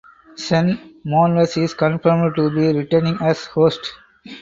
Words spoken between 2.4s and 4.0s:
be returning as host.